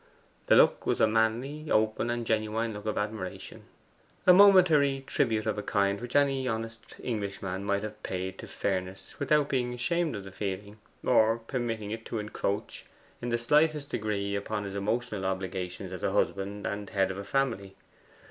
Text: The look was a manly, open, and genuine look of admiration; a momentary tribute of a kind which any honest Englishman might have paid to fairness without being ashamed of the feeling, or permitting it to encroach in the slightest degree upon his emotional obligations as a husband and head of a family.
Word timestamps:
The 0.47 0.55
look 0.55 0.87
was 0.87 0.99
a 0.99 1.05
manly, 1.05 1.69
open, 1.69 2.09
and 2.09 2.25
genuine 2.25 2.73
look 2.73 2.87
of 2.87 2.97
admiration; 2.97 3.65
a 4.25 4.33
momentary 4.33 5.03
tribute 5.05 5.45
of 5.45 5.59
a 5.59 5.61
kind 5.61 6.01
which 6.01 6.15
any 6.15 6.47
honest 6.47 6.95
Englishman 7.03 7.63
might 7.63 7.83
have 7.83 8.01
paid 8.01 8.39
to 8.39 8.47
fairness 8.47 9.19
without 9.19 9.47
being 9.47 9.75
ashamed 9.75 10.15
of 10.15 10.23
the 10.23 10.31
feeling, 10.31 10.79
or 11.05 11.37
permitting 11.37 11.91
it 11.91 12.03
to 12.05 12.17
encroach 12.17 12.87
in 13.21 13.29
the 13.29 13.37
slightest 13.37 13.91
degree 13.91 14.35
upon 14.35 14.63
his 14.63 14.73
emotional 14.73 15.23
obligations 15.23 15.91
as 15.93 16.01
a 16.01 16.09
husband 16.11 16.65
and 16.65 16.89
head 16.89 17.11
of 17.11 17.17
a 17.19 17.23
family. 17.23 17.75